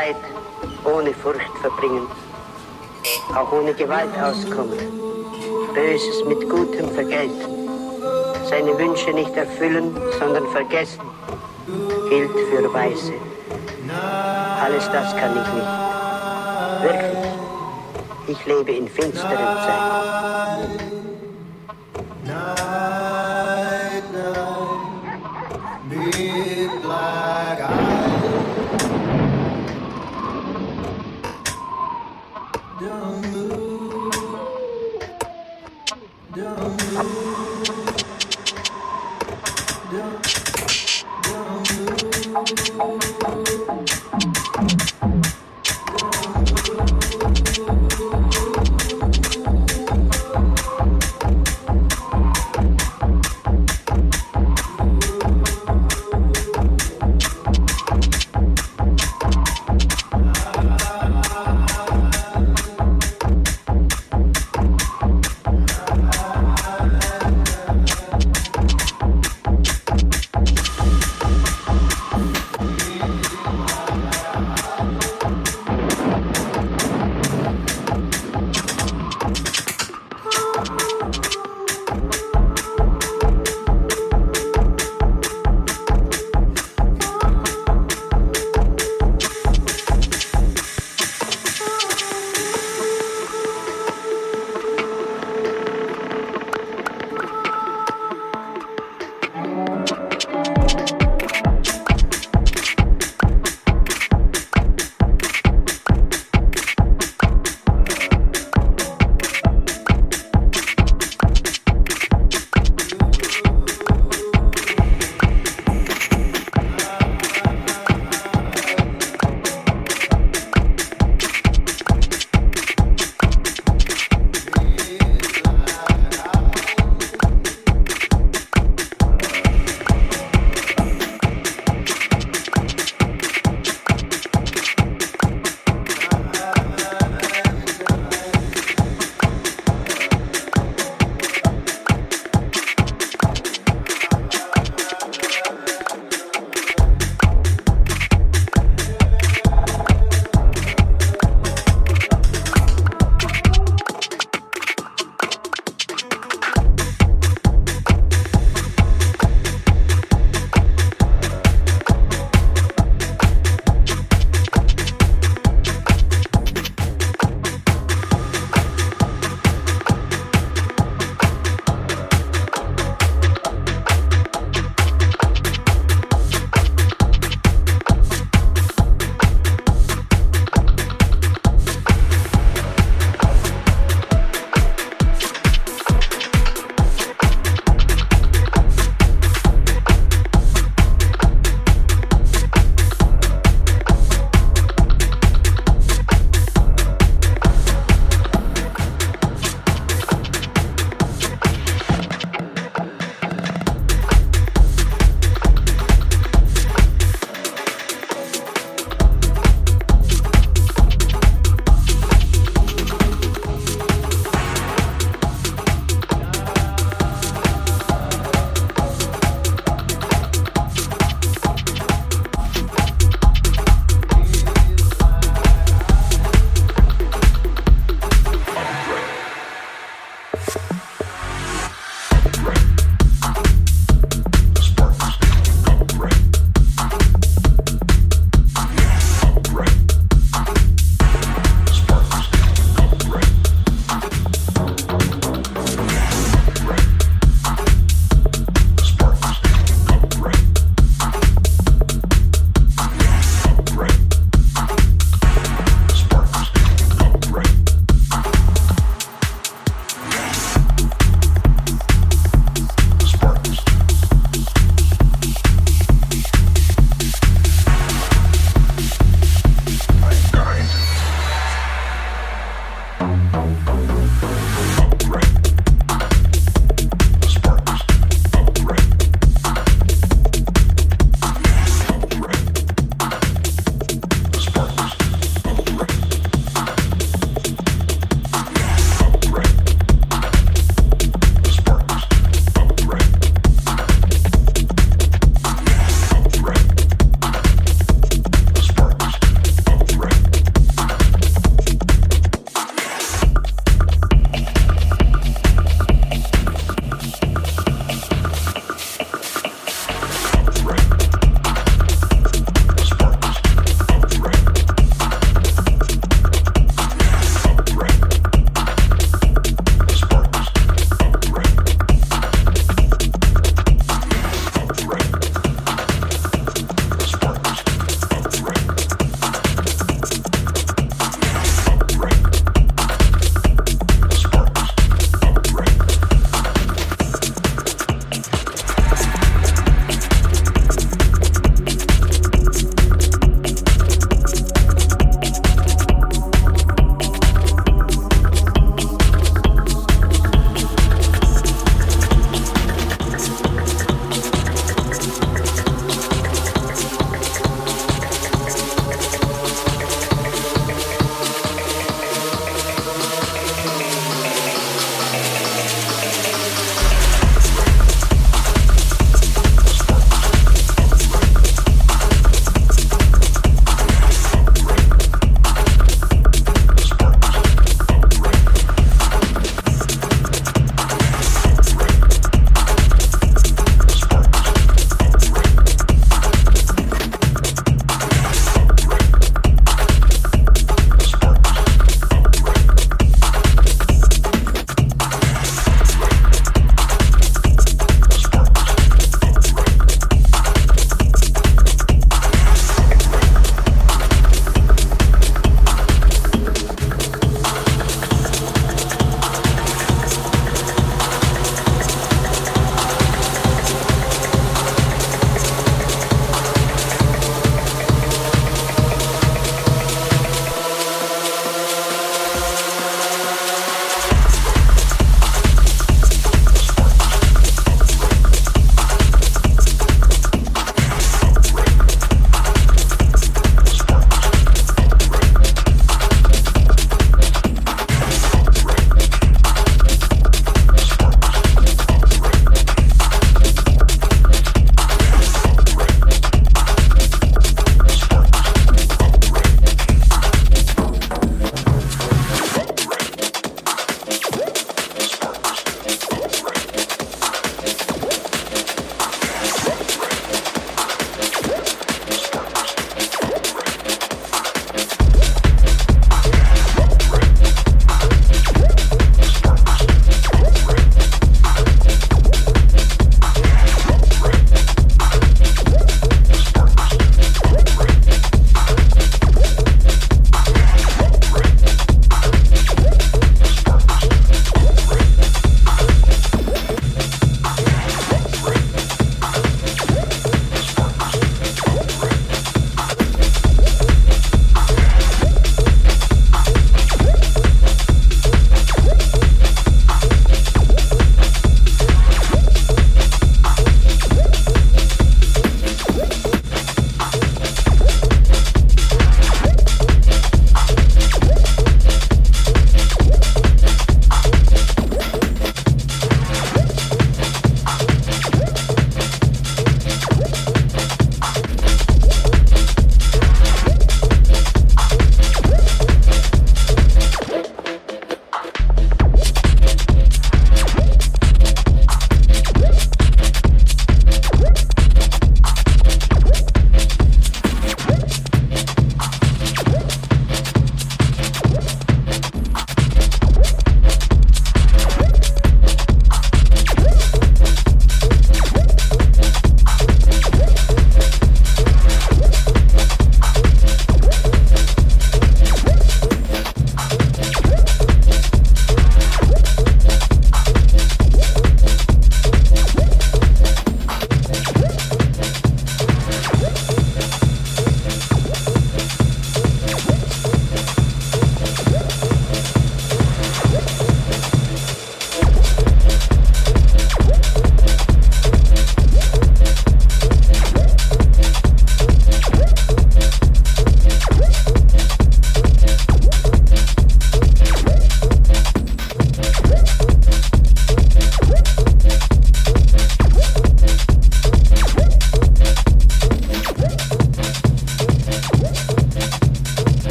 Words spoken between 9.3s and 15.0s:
erfüllen, sondern vergessen. Gilt für Weise. Alles